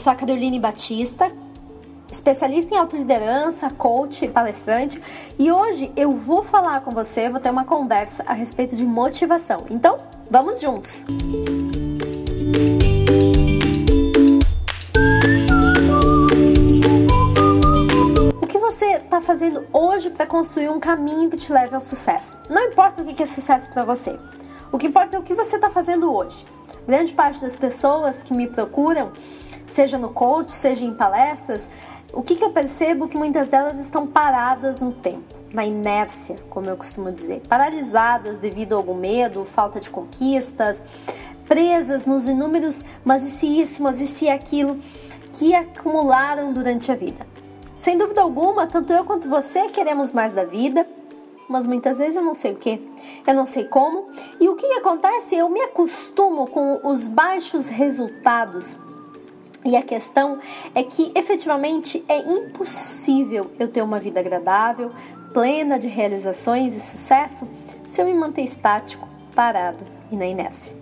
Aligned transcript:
sou 0.00 0.10
a 0.10 0.16
Caroline 0.16 0.58
Batista, 0.58 1.30
especialista 2.10 2.74
em 2.74 2.78
autoliderança, 2.78 3.68
coach 3.68 4.26
palestrante, 4.28 4.98
e 5.38 5.52
hoje 5.52 5.92
eu 5.94 6.16
vou 6.16 6.42
falar 6.42 6.80
com 6.80 6.90
você, 6.90 7.28
vou 7.28 7.38
ter 7.38 7.50
uma 7.50 7.66
conversa 7.66 8.24
a 8.26 8.32
respeito 8.32 8.74
de 8.74 8.82
motivação. 8.82 9.66
Então, 9.68 9.98
vamos 10.30 10.58
juntos! 10.58 11.04
O 18.40 18.46
que 18.46 18.56
você 18.56 18.86
está 18.94 19.20
fazendo 19.20 19.66
hoje 19.70 20.08
para 20.08 20.26
construir 20.26 20.70
um 20.70 20.80
caminho 20.80 21.28
que 21.28 21.36
te 21.36 21.52
leve 21.52 21.74
ao 21.74 21.82
sucesso? 21.82 22.38
Não 22.48 22.64
importa 22.64 23.02
o 23.02 23.04
que 23.04 23.22
é 23.22 23.26
sucesso 23.26 23.68
para 23.68 23.84
você. 23.84 24.18
O 24.72 24.78
que 24.78 24.86
importa 24.86 25.16
é 25.16 25.20
o 25.20 25.22
que 25.22 25.34
você 25.34 25.56
está 25.56 25.68
fazendo 25.68 26.10
hoje. 26.10 26.46
Grande 26.86 27.12
parte 27.12 27.42
das 27.42 27.58
pessoas 27.58 28.22
que 28.22 28.34
me 28.34 28.46
procuram, 28.46 29.12
seja 29.72 29.98
no 29.98 30.10
coach, 30.10 30.52
seja 30.52 30.84
em 30.84 30.94
palestras, 30.94 31.68
o 32.12 32.22
que, 32.22 32.34
que 32.34 32.44
eu 32.44 32.50
percebo 32.50 33.06
que 33.06 33.16
muitas 33.16 33.48
delas 33.50 33.78
estão 33.78 34.06
paradas 34.06 34.80
no 34.80 34.92
tempo, 34.92 35.34
na 35.52 35.64
inércia, 35.64 36.36
como 36.48 36.68
eu 36.68 36.76
costumo 36.76 37.12
dizer, 37.12 37.40
paralisadas 37.48 38.38
devido 38.38 38.72
a 38.72 38.76
algum 38.76 38.94
medo, 38.94 39.44
falta 39.44 39.78
de 39.78 39.90
conquistas, 39.90 40.82
presas 41.46 42.06
nos 42.06 42.26
inúmeros 42.26 42.84
mas 43.04 43.24
e 43.24 43.30
se 43.30 43.60
isso, 43.60 43.82
mas 43.82 44.00
e 44.00 44.06
se 44.06 44.28
aquilo 44.28 44.78
que 45.32 45.54
acumularam 45.54 46.52
durante 46.52 46.90
a 46.90 46.94
vida. 46.94 47.26
Sem 47.76 47.96
dúvida 47.96 48.20
alguma, 48.20 48.66
tanto 48.66 48.92
eu 48.92 49.04
quanto 49.04 49.28
você 49.28 49.68
queremos 49.68 50.12
mais 50.12 50.34
da 50.34 50.44
vida, 50.44 50.86
mas 51.48 51.66
muitas 51.66 51.98
vezes 51.98 52.16
eu 52.16 52.22
não 52.22 52.34
sei 52.34 52.52
o 52.52 52.56
que, 52.56 52.80
eu 53.26 53.34
não 53.34 53.46
sei 53.46 53.64
como, 53.64 54.08
e 54.38 54.48
o 54.48 54.54
que 54.54 54.66
acontece? 54.74 55.34
Eu 55.34 55.48
me 55.48 55.60
acostumo 55.60 56.46
com 56.46 56.80
os 56.84 57.08
baixos 57.08 57.68
resultados. 57.68 58.78
E 59.64 59.76
a 59.76 59.82
questão 59.82 60.38
é 60.74 60.82
que 60.82 61.12
efetivamente 61.14 62.02
é 62.08 62.18
impossível 62.18 63.50
eu 63.58 63.68
ter 63.68 63.82
uma 63.82 64.00
vida 64.00 64.18
agradável, 64.18 64.90
plena 65.34 65.78
de 65.78 65.86
realizações 65.86 66.74
e 66.74 66.80
sucesso, 66.80 67.46
se 67.86 68.00
eu 68.00 68.06
me 68.06 68.14
manter 68.14 68.42
estático, 68.42 69.06
parado 69.34 69.84
e 70.10 70.16
na 70.16 70.26
inércia. 70.26 70.74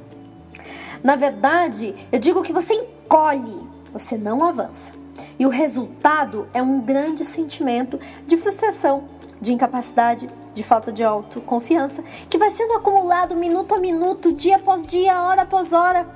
Na 1.03 1.17
verdade, 1.17 1.95
eu 2.13 2.19
digo 2.19 2.43
que 2.43 2.53
você 2.53 2.75
encolhe, 2.75 3.61
você 3.93 4.17
não 4.17 4.45
avança. 4.45 4.93
E 5.39 5.47
o 5.47 5.49
resultado 5.49 6.49
é 6.55 6.63
um 6.63 6.81
grande 6.81 7.25
sentimento 7.25 7.99
de 8.27 8.37
frustração, 8.37 9.05
de 9.41 9.53
incapacidade, 9.53 10.29
de 10.55 10.63
falta 10.63 10.93
de 10.93 11.05
autoconfiança, 11.05 12.03
que 12.29 12.39
vai 12.39 12.51
sendo 12.51 12.75
acumulado 12.75 13.37
minuto 13.37 13.75
a 13.75 13.79
minuto, 13.79 14.33
dia 14.33 14.57
após 14.57 14.87
dia, 14.87 15.21
hora 15.23 15.43
após 15.43 15.73
hora, 15.73 16.09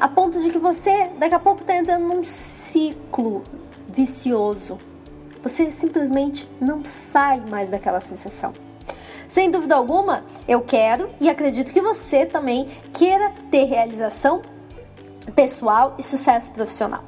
a 0.00 0.08
ponto 0.08 0.40
de 0.40 0.48
que 0.48 0.58
você 0.58 1.10
daqui 1.18 1.34
a 1.34 1.38
pouco 1.38 1.60
está 1.60 1.76
entrando 1.76 2.08
num 2.08 2.24
ciclo 2.24 3.44
vicioso. 3.92 4.78
Você 5.42 5.70
simplesmente 5.70 6.48
não 6.58 6.84
sai 6.84 7.40
mais 7.40 7.68
daquela 7.68 8.00
sensação. 8.00 8.54
Sem 9.28 9.50
dúvida 9.50 9.76
alguma, 9.76 10.24
eu 10.48 10.62
quero 10.62 11.10
e 11.20 11.28
acredito 11.28 11.70
que 11.70 11.80
você 11.80 12.24
também 12.24 12.66
queira 12.94 13.30
ter 13.50 13.64
realização 13.64 14.40
pessoal 15.34 15.94
e 15.98 16.02
sucesso 16.02 16.50
profissional. 16.50 17.04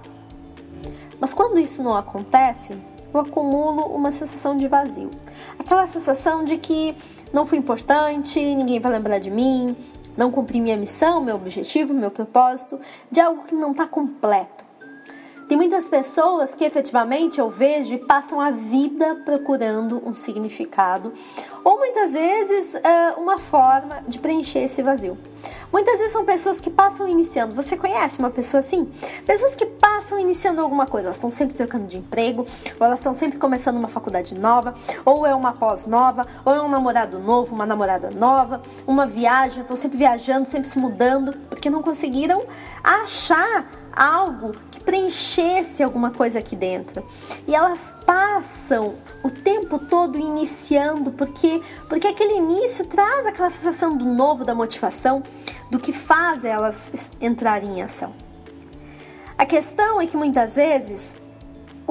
Mas 1.19 1.33
quando 1.33 1.59
isso 1.59 1.83
não 1.83 1.97
acontece, 1.97 2.77
eu 3.13 3.21
acumulo 3.21 3.87
uma 3.87 4.13
sensação 4.13 4.57
de 4.57 4.69
vazio. 4.69 5.11
Aquela 5.59 5.87
sensação 5.87 6.45
de 6.45 6.59
que 6.59 6.95
não 7.33 7.47
fui 7.47 7.59
importante, 7.59 8.39
ninguém 8.55 8.81
vai 8.81 8.93
lembrar 8.93 9.19
de 9.19 9.31
mim, 9.31 9.77
não 10.17 10.31
cumpri 10.31 10.61
minha 10.61 10.77
missão, 10.77 11.21
meu 11.21 11.37
objetivo, 11.37 11.93
meu 11.95 12.11
propósito, 12.11 12.81
de 13.11 13.21
algo 13.21 13.45
que 13.45 13.55
não 13.55 13.73
está 13.73 13.87
completo. 13.87 14.72
Tem 15.53 15.57
muitas 15.59 15.87
pessoas 15.87 16.55
que 16.55 16.65
efetivamente 16.65 17.39
eu 17.39 17.51
vejo 17.51 17.93
e 17.93 17.99
passam 17.99 18.41
a 18.41 18.51
vida 18.51 19.17
procurando 19.17 20.03
um 20.03 20.15
significado 20.15 21.13
ou 21.63 21.79
muitas 21.79 22.15
vezes 22.15 22.75
uma 23.19 23.37
forma 23.37 24.03
de 24.09 24.19
preencher 24.19 24.61
esse 24.61 24.83
vazio. 24.83 25.19
Muitas 25.71 25.99
vezes 25.99 26.11
são 26.11 26.25
pessoas 26.25 26.59
que 26.59 26.71
passam 26.71 27.07
iniciando. 27.07 27.55
Você 27.55 27.77
conhece 27.77 28.19
uma 28.19 28.31
pessoa 28.31 28.61
assim? 28.61 28.91
Pessoas 29.27 29.55
que 29.55 29.67
passam 29.67 30.19
iniciando 30.19 30.63
alguma 30.63 30.87
coisa. 30.87 31.09
Elas 31.09 31.17
estão 31.17 31.31
sempre 31.31 31.55
trocando 31.55 31.87
de 31.87 31.99
emprego, 31.99 32.47
ou 32.81 32.87
elas 32.87 33.01
estão 33.01 33.13
sempre 33.13 33.39
começando 33.39 33.77
uma 33.77 33.89
faculdade 33.89 34.35
nova, 34.35 34.75
ou 35.05 35.27
é 35.27 35.35
uma 35.35 35.53
pós 35.53 35.87
nova, 35.87 36.27
ou 36.47 36.55
é 36.55 36.63
um 36.63 36.69
namorado 36.69 37.19
novo, 37.19 37.55
uma 37.55 37.67
namorada 37.67 38.11
nova, 38.11 38.63
uma 38.87 39.07
viagem. 39.07 39.61
Estão 39.61 39.77
sempre 39.77 39.99
viajando, 39.99 40.49
sempre 40.49 40.67
se 40.67 40.79
mudando, 40.79 41.35
porque 41.51 41.69
não 41.69 41.83
conseguiram 41.83 42.43
achar 42.83 43.67
algo 43.95 44.53
que 44.71 44.81
preenchesse 44.81 45.83
alguma 45.83 46.11
coisa 46.11 46.39
aqui 46.39 46.57
dentro. 46.57 47.05
E 47.47 47.55
elas 47.55 47.95
passam 48.05 48.95
o 49.23 49.31
tempo 49.31 49.79
todo 49.79 50.19
iniciando, 50.19 51.13
porque 51.13 51.63
porque 51.89 52.09
aquele 52.09 52.35
início 52.35 52.85
traz 52.87 53.27
aquela 53.27 53.51
sensação 53.51 53.97
do 53.97 54.05
novo, 54.05 54.45
da 54.45 54.55
motivação, 54.55 55.23
do 55.71 55.79
que 55.79 55.93
faz 55.93 56.45
elas 56.45 57.13
entrarem 57.21 57.79
em 57.79 57.83
ação. 57.83 58.13
A 59.37 59.47
questão 59.47 60.01
é 60.01 60.07
que 60.07 60.17
muitas 60.17 60.57
vezes 60.57 61.17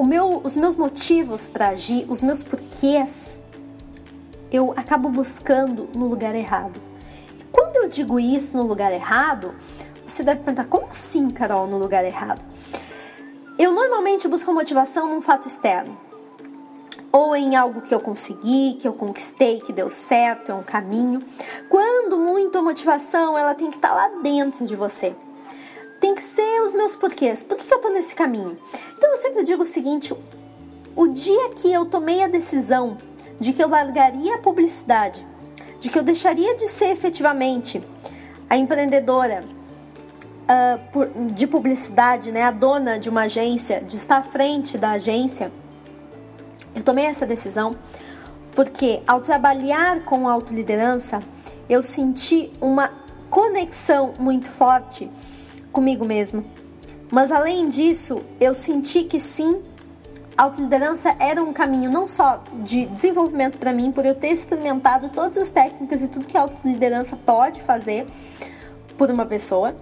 meu, 0.04 0.40
os 0.44 0.56
meus 0.56 0.76
motivos 0.76 1.48
para 1.48 1.68
agir, 1.68 2.04
os 2.08 2.22
meus 2.22 2.42
porquês, 2.42 3.38
eu 4.50 4.72
acabo 4.76 5.08
buscando 5.08 5.88
no 5.94 6.06
lugar 6.06 6.34
errado. 6.34 6.80
E 7.38 7.44
quando 7.44 7.76
eu 7.76 7.88
digo 7.88 8.20
isso 8.20 8.56
no 8.56 8.62
lugar 8.62 8.92
errado, 8.92 9.54
você 10.06 10.22
deve 10.22 10.40
perguntar: 10.42 10.66
como 10.66 10.86
assim, 10.86 11.30
Carol, 11.30 11.66
no 11.66 11.78
lugar 11.78 12.04
errado? 12.04 12.42
Eu 13.58 13.72
normalmente 13.72 14.26
busco 14.28 14.52
motivação 14.52 15.08
num 15.08 15.20
fato 15.20 15.48
externo. 15.48 15.96
Ou 17.12 17.36
em 17.36 17.54
algo 17.54 17.82
que 17.82 17.94
eu 17.94 18.00
consegui, 18.00 18.78
que 18.80 18.88
eu 18.88 18.94
conquistei, 18.94 19.60
que 19.60 19.72
deu 19.72 19.90
certo, 19.90 20.50
é 20.50 20.54
um 20.54 20.62
caminho. 20.62 21.22
Quando 21.68 22.18
muito 22.18 22.56
a 22.58 22.62
motivação, 22.62 23.36
ela 23.36 23.54
tem 23.54 23.68
que 23.68 23.76
estar 23.76 23.92
lá 23.92 24.08
dentro 24.22 24.66
de 24.66 24.74
você. 24.74 25.14
Tem 26.00 26.14
que 26.14 26.22
ser 26.22 26.62
os 26.62 26.72
meus 26.72 26.96
porquês. 26.96 27.44
Por 27.44 27.58
que, 27.58 27.66
que 27.66 27.74
eu 27.74 27.80
tô 27.80 27.90
nesse 27.90 28.14
caminho? 28.14 28.58
Então 28.96 29.10
eu 29.10 29.18
sempre 29.18 29.44
digo 29.44 29.62
o 29.62 29.66
seguinte: 29.66 30.16
o 30.96 31.06
dia 31.08 31.50
que 31.50 31.70
eu 31.70 31.84
tomei 31.84 32.22
a 32.22 32.28
decisão 32.28 32.96
de 33.38 33.52
que 33.52 33.62
eu 33.62 33.68
largaria 33.68 34.36
a 34.36 34.38
publicidade, 34.38 35.26
de 35.78 35.90
que 35.90 35.98
eu 35.98 36.02
deixaria 36.02 36.56
de 36.56 36.68
ser 36.68 36.86
efetivamente 36.86 37.82
a 38.48 38.56
empreendedora 38.56 39.44
uh, 40.52 41.32
de 41.32 41.46
publicidade, 41.46 42.30
né, 42.30 42.42
a 42.42 42.50
dona 42.50 42.98
de 42.98 43.08
uma 43.08 43.22
agência, 43.22 43.80
de 43.80 43.96
estar 43.96 44.18
à 44.18 44.22
frente 44.22 44.76
da 44.76 44.92
agência, 44.92 45.50
eu 46.74 46.82
tomei 46.82 47.06
essa 47.06 47.26
decisão 47.26 47.72
porque 48.54 49.02
ao 49.06 49.20
trabalhar 49.20 50.04
com 50.04 50.28
autoliderança, 50.28 51.20
eu 51.68 51.82
senti 51.82 52.52
uma 52.60 52.90
conexão 53.30 54.12
muito 54.18 54.50
forte 54.50 55.10
comigo 55.72 56.04
mesma. 56.04 56.44
Mas 57.10 57.32
além 57.32 57.68
disso, 57.68 58.22
eu 58.40 58.54
senti 58.54 59.04
que 59.04 59.18
sim, 59.18 59.62
a 60.36 60.44
autoliderança 60.44 61.14
era 61.18 61.42
um 61.42 61.52
caminho 61.52 61.90
não 61.90 62.06
só 62.06 62.42
de 62.62 62.86
desenvolvimento 62.86 63.58
para 63.58 63.72
mim, 63.72 63.90
por 63.90 64.04
eu 64.04 64.14
ter 64.14 64.28
experimentado 64.28 65.08
todas 65.08 65.36
as 65.36 65.50
técnicas 65.50 66.02
e 66.02 66.08
tudo 66.08 66.26
que 66.26 66.36
a 66.36 66.42
autoliderança 66.42 67.16
pode 67.16 67.60
fazer 67.62 68.06
por 68.96 69.10
uma 69.10 69.26
pessoa, 69.26 69.74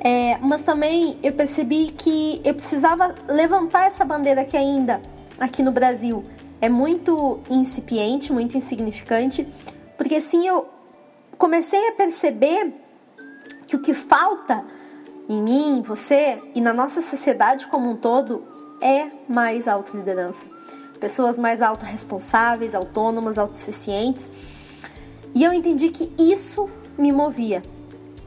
é, 0.00 0.38
mas 0.38 0.62
também 0.62 1.18
eu 1.22 1.32
percebi 1.32 1.88
que 1.88 2.40
eu 2.44 2.54
precisava 2.54 3.14
levantar 3.28 3.86
essa 3.86 4.04
bandeira 4.04 4.44
que 4.44 4.56
ainda 4.56 5.00
aqui 5.40 5.62
no 5.62 5.72
Brasil 5.72 6.24
é 6.60 6.68
muito 6.68 7.40
incipiente, 7.50 8.32
muito 8.32 8.56
insignificante, 8.56 9.46
porque 9.96 10.20
sim 10.20 10.46
eu 10.46 10.68
comecei 11.36 11.88
a 11.88 11.92
perceber 11.92 12.74
que 13.66 13.76
o 13.76 13.80
que 13.80 13.92
falta 13.92 14.64
em 15.28 15.42
mim, 15.42 15.82
você 15.82 16.40
e 16.54 16.60
na 16.60 16.72
nossa 16.72 17.00
sociedade 17.00 17.66
como 17.66 17.90
um 17.90 17.96
todo 17.96 18.44
é 18.80 19.08
mais 19.28 19.68
autoliderança. 19.68 20.46
Pessoas 20.98 21.38
mais 21.38 21.60
autorresponsáveis, 21.60 22.74
autônomas, 22.74 23.38
autossuficientes. 23.38 24.30
E 25.34 25.44
eu 25.44 25.52
entendi 25.52 25.90
que 25.90 26.12
isso 26.18 26.68
me 26.96 27.12
movia, 27.12 27.62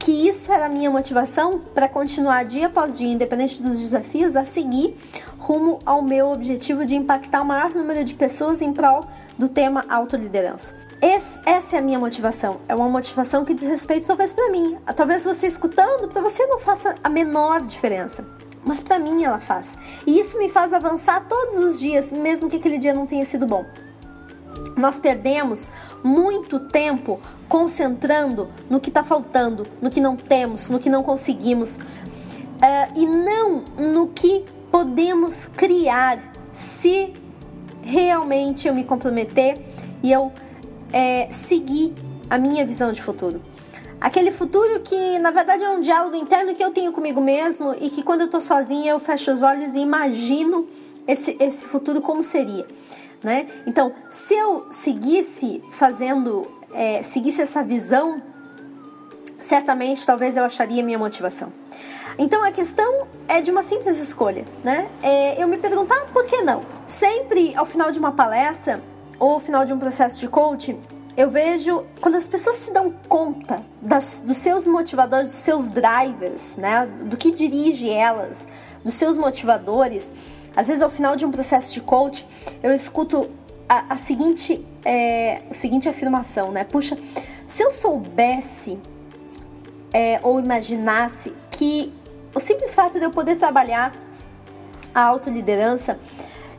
que 0.02 0.28
isso 0.28 0.52
era 0.52 0.66
a 0.66 0.68
minha 0.68 0.90
motivação 0.90 1.60
para 1.72 1.88
continuar 1.88 2.44
dia 2.44 2.66
após 2.66 2.98
dia, 2.98 3.12
independente 3.12 3.62
dos 3.62 3.78
desafios, 3.78 4.34
a 4.34 4.44
seguir 4.44 4.96
rumo 5.38 5.78
ao 5.86 6.02
meu 6.02 6.32
objetivo 6.32 6.84
de 6.84 6.96
impactar 6.96 7.40
o 7.40 7.44
maior 7.44 7.70
número 7.70 8.04
de 8.04 8.12
pessoas 8.12 8.60
em 8.60 8.72
prol 8.72 9.04
do 9.38 9.48
tema 9.48 9.84
autoliderança. 9.88 10.74
Esse, 11.00 11.40
essa 11.46 11.76
é 11.76 11.78
a 11.78 11.82
minha 11.82 12.00
motivação. 12.00 12.60
É 12.68 12.74
uma 12.74 12.88
motivação 12.88 13.44
que 13.44 13.54
diz 13.54 13.68
respeito 13.68 14.04
talvez 14.04 14.32
para 14.32 14.50
mim. 14.50 14.76
Talvez 14.96 15.24
você 15.24 15.46
escutando, 15.46 16.08
para 16.08 16.20
você 16.20 16.44
não 16.46 16.58
faça 16.58 16.96
a 17.02 17.08
menor 17.08 17.60
diferença. 17.60 18.26
Mas 18.64 18.80
para 18.80 18.98
mim 18.98 19.22
ela 19.22 19.38
faz. 19.38 19.78
E 20.04 20.18
isso 20.18 20.36
me 20.36 20.48
faz 20.48 20.72
avançar 20.72 21.28
todos 21.28 21.60
os 21.60 21.78
dias, 21.78 22.10
mesmo 22.10 22.50
que 22.50 22.56
aquele 22.56 22.78
dia 22.78 22.92
não 22.92 23.06
tenha 23.06 23.24
sido 23.24 23.46
bom. 23.46 23.64
Nós 24.76 24.98
perdemos 24.98 25.68
muito 26.02 26.58
tempo 26.58 27.20
concentrando 27.48 28.48
no 28.70 28.80
que 28.80 28.88
está 28.88 29.04
faltando, 29.04 29.66
no 29.80 29.90
que 29.90 30.00
não 30.00 30.16
temos, 30.16 30.68
no 30.68 30.78
que 30.78 30.88
não 30.88 31.02
conseguimos. 31.02 31.78
e 32.96 33.06
não 33.06 33.64
no 33.76 34.08
que 34.08 34.44
podemos 34.70 35.46
criar 35.46 36.32
se 36.52 37.12
realmente 37.82 38.68
eu 38.68 38.74
me 38.74 38.84
comprometer 38.84 39.60
e 40.02 40.10
eu 40.10 40.32
é, 40.92 41.28
seguir 41.30 41.92
a 42.30 42.38
minha 42.38 42.64
visão 42.64 42.92
de 42.92 43.02
futuro. 43.02 43.42
Aquele 44.00 44.32
futuro 44.32 44.80
que 44.80 45.18
na 45.18 45.30
verdade 45.30 45.62
é 45.62 45.70
um 45.70 45.80
diálogo 45.80 46.16
interno 46.16 46.54
que 46.54 46.64
eu 46.64 46.70
tenho 46.70 46.90
comigo 46.90 47.20
mesmo 47.20 47.74
e 47.80 47.88
que 47.88 48.02
quando 48.02 48.22
eu 48.22 48.30
tô 48.30 48.40
sozinha 48.40 48.92
eu 48.92 48.98
fecho 48.98 49.30
os 49.30 49.42
olhos 49.42 49.74
e 49.74 49.80
imagino 49.80 50.66
esse, 51.06 51.36
esse 51.38 51.64
futuro 51.64 52.00
como 52.00 52.22
seria. 52.22 52.66
Né? 53.22 53.46
Então, 53.66 53.92
se 54.10 54.34
eu 54.34 54.66
seguisse 54.70 55.62
fazendo, 55.70 56.46
é, 56.74 57.02
seguisse 57.02 57.40
essa 57.40 57.62
visão, 57.62 58.20
certamente 59.40 60.04
talvez 60.04 60.36
eu 60.36 60.44
acharia 60.44 60.82
minha 60.82 60.98
motivação. 60.98 61.52
Então 62.18 62.44
a 62.44 62.50
questão 62.50 63.06
é 63.26 63.40
de 63.40 63.50
uma 63.50 63.62
simples 63.62 63.98
escolha, 63.98 64.44
né? 64.62 64.88
É 65.02 65.42
eu 65.42 65.48
me 65.48 65.56
perguntar 65.56 66.06
por 66.12 66.26
que 66.26 66.42
não. 66.42 66.62
Sempre 66.86 67.54
ao 67.56 67.64
final 67.64 67.90
de 67.90 67.98
uma 67.98 68.12
palestra 68.12 68.82
ou 69.18 69.32
ao 69.32 69.40
final 69.40 69.64
de 69.64 69.72
um 69.72 69.78
processo 69.78 70.20
de 70.20 70.28
coaching, 70.28 70.78
eu 71.16 71.30
vejo 71.30 71.84
quando 72.00 72.16
as 72.16 72.26
pessoas 72.26 72.56
se 72.56 72.70
dão 72.70 72.94
conta 73.08 73.64
das, 73.80 74.22
dos 74.24 74.38
seus 74.38 74.66
motivadores, 74.66 75.28
dos 75.28 75.38
seus 75.38 75.68
drivers, 75.68 76.56
né? 76.56 76.86
Do 76.86 77.16
que 77.16 77.30
dirige 77.30 77.88
elas, 77.88 78.46
dos 78.84 78.94
seus 78.94 79.16
motivadores. 79.16 80.10
Às 80.56 80.66
vezes, 80.66 80.82
ao 80.82 80.90
final 80.90 81.16
de 81.16 81.24
um 81.24 81.30
processo 81.30 81.72
de 81.72 81.80
coaching, 81.80 82.24
eu 82.62 82.74
escuto 82.74 83.30
a, 83.68 83.94
a 83.94 83.96
seguinte, 83.96 84.64
é, 84.84 85.42
seguinte 85.50 85.88
afirmação, 85.88 86.50
né? 86.50 86.64
Puxa, 86.64 86.98
se 87.46 87.62
eu 87.62 87.70
soubesse 87.70 88.78
é, 89.92 90.20
ou 90.22 90.38
imaginasse 90.38 91.32
que 91.50 91.92
o 92.34 92.40
simples 92.40 92.74
fato 92.74 92.98
de 92.98 93.04
eu 93.04 93.10
poder 93.10 93.36
trabalhar 93.36 93.92
a 94.94 95.02
autoliderança, 95.02 95.98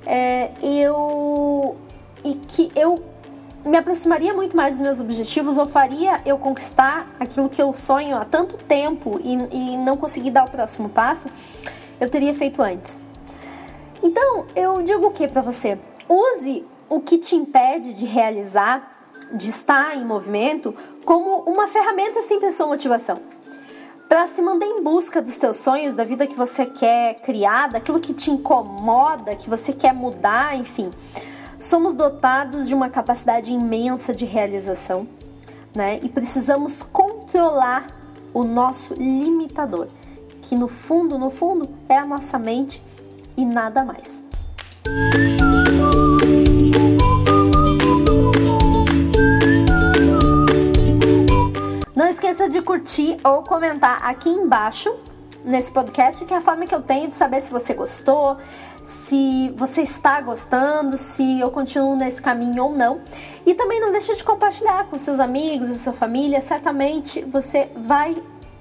é, 0.06 0.52
eu 0.62 1.76
e 2.24 2.36
que 2.36 2.72
eu 2.76 3.04
me 3.66 3.78
aproximaria 3.78 4.34
muito 4.34 4.58
mais 4.58 4.76
dos 4.76 4.82
meus 4.82 5.00
objetivos 5.00 5.58
ou 5.58 5.66
faria 5.66 6.22
eu 6.26 6.38
conquistar 6.38 7.08
aquilo 7.20 7.50
que 7.50 7.62
eu 7.62 7.74
sonho 7.74 8.18
há 8.18 8.26
tanto 8.26 8.58
tempo 8.58 9.20
e, 9.24 9.34
e 9.34 9.78
não 9.78 9.96
conseguir 9.96 10.32
dar 10.32 10.46
o 10.46 10.50
próximo 10.50 10.90
passo, 10.90 11.30
eu 12.00 12.10
teria 12.10 12.34
feito 12.34 12.62
antes. 12.62 13.00
Então, 14.04 14.46
eu 14.56 14.84
digo 14.84 15.08
o 15.08 15.12
que 15.12 15.28
para 15.28 15.42
você? 15.42 15.80
Use 16.08 16.66
o 16.90 17.00
que 17.00 17.18
te 17.18 17.36
impede 17.36 17.94
de 17.94 18.06
realizar, 18.06 19.08
de 19.34 19.50
estar 19.50 19.96
em 19.96 20.06
movimento, 20.06 20.76
como 21.06 21.42
uma 21.44 21.68
ferramenta 21.68 22.22
sim 22.22 22.40
para 22.40 22.52
sua 22.52 22.68
motivação 22.68 23.34
para 24.14 24.28
se 24.28 24.44
manter 24.44 24.68
em 24.68 24.84
busca 24.84 25.20
dos 25.20 25.40
teus 25.40 25.58
sonhos, 25.58 25.96
da 25.96 26.04
vida 26.04 26.28
que 26.28 26.36
você 26.36 26.68
quer 26.68 27.16
criar, 27.16 27.68
daquilo 27.70 28.00
que 28.00 28.14
te 28.14 28.30
incomoda, 28.30 29.36
que 29.36 29.50
você 29.50 29.74
quer 29.74 29.92
mudar, 29.92 30.56
enfim. 30.56 30.92
Somos 31.60 31.96
dotados 31.96 32.68
de 32.68 32.76
uma 32.76 32.92
capacidade 32.92 33.52
imensa 33.52 34.14
de 34.14 34.24
realização, 34.24 35.08
né? 35.74 36.00
E 36.04 36.10
precisamos 36.10 36.84
controlar 36.84 37.88
o 38.36 38.44
nosso 38.44 38.94
limitador, 38.94 39.88
que 40.44 40.56
no 40.56 40.68
fundo, 40.68 41.18
no 41.18 41.32
fundo, 41.32 41.68
é 41.90 41.98
a 41.98 42.06
nossa 42.06 42.38
mente 42.38 42.84
e 43.36 43.46
nada 43.46 43.84
mais. 43.84 44.24
esqueça 52.34 52.50
de 52.50 52.62
curtir 52.62 53.18
ou 53.24 53.44
comentar 53.44 54.04
aqui 54.06 54.30
embaixo 54.30 54.92
nesse 55.46 55.72
podcast, 55.72 56.26
que 56.26 56.34
é 56.34 56.38
a 56.38 56.42
forma 56.42 56.66
que 56.66 56.74
eu 56.74 56.82
tenho 56.82 57.08
de 57.08 57.14
saber 57.14 57.42
se 57.42 57.52
você 57.52 57.74
gostou, 57.74 58.38
se 58.84 59.54
você 59.56 59.84
está 59.84 60.20
gostando, 60.20 60.98
se 60.98 61.40
eu 61.40 61.52
continuo 61.52 61.96
nesse 61.96 62.22
caminho 62.22 62.64
ou 62.64 62.72
não. 62.72 63.02
E 63.46 63.54
também 63.54 63.80
não 63.80 63.92
deixe 63.92 64.16
de 64.16 64.24
compartilhar 64.24 64.86
com 64.86 64.98
seus 64.98 65.20
amigos 65.20 65.70
e 65.70 65.78
sua 65.78 65.94
família. 65.94 66.42
Certamente 66.42 67.22
você 67.24 67.70
vai 67.76 68.16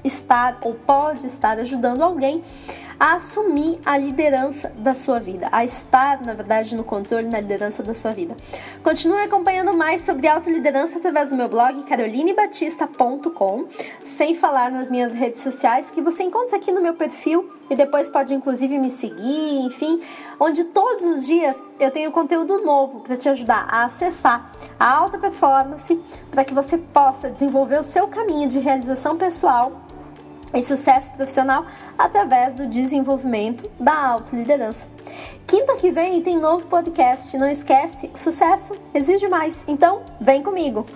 estar 0.04 0.58
ou 0.62 0.74
pode 0.74 1.26
estar 1.26 1.58
ajudando 1.58 2.02
alguém 2.02 2.42
a 3.02 3.14
assumir 3.14 3.80
a 3.84 3.98
liderança 3.98 4.72
da 4.76 4.94
sua 4.94 5.18
vida, 5.18 5.48
a 5.50 5.64
estar, 5.64 6.24
na 6.24 6.34
verdade, 6.34 6.76
no 6.76 6.84
controle 6.84 7.26
na 7.26 7.40
liderança 7.40 7.82
da 7.82 7.96
sua 7.96 8.12
vida. 8.12 8.36
Continue 8.80 9.22
acompanhando 9.22 9.76
mais 9.76 10.02
sobre 10.02 10.28
autoliderança 10.28 10.98
através 10.98 11.30
do 11.30 11.34
meu 11.34 11.48
blog 11.48 11.82
carolinebatista.com, 11.82 13.66
sem 14.04 14.36
falar 14.36 14.70
nas 14.70 14.88
minhas 14.88 15.12
redes 15.12 15.40
sociais 15.40 15.90
que 15.90 16.00
você 16.00 16.22
encontra 16.22 16.56
aqui 16.56 16.70
no 16.70 16.80
meu 16.80 16.94
perfil 16.94 17.50
e 17.68 17.74
depois 17.74 18.08
pode 18.08 18.32
inclusive 18.34 18.78
me 18.78 18.92
seguir, 18.92 19.66
enfim, 19.66 20.00
onde 20.38 20.62
todos 20.62 21.04
os 21.04 21.26
dias 21.26 21.60
eu 21.80 21.90
tenho 21.90 22.12
conteúdo 22.12 22.62
novo 22.62 23.00
para 23.00 23.16
te 23.16 23.28
ajudar 23.28 23.66
a 23.68 23.82
acessar 23.82 24.52
a 24.78 24.88
alta 24.88 25.18
performance 25.18 26.00
para 26.30 26.44
que 26.44 26.54
você 26.54 26.78
possa 26.78 27.28
desenvolver 27.28 27.80
o 27.80 27.84
seu 27.84 28.06
caminho 28.06 28.48
de 28.48 28.60
realização 28.60 29.16
pessoal 29.16 29.82
e 30.54 30.62
sucesso 30.62 31.12
profissional 31.12 31.66
através 31.98 32.54
do 32.54 32.66
desenvolvimento 32.66 33.70
da 33.78 34.06
autoliderança. 34.06 34.86
Quinta 35.46 35.76
que 35.76 35.90
vem 35.90 36.20
tem 36.22 36.38
novo 36.38 36.66
podcast. 36.66 37.36
Não 37.36 37.48
esquece, 37.48 38.10
sucesso 38.14 38.76
exige 38.94 39.28
mais. 39.28 39.64
Então, 39.66 40.02
vem 40.20 40.42
comigo. 40.42 40.86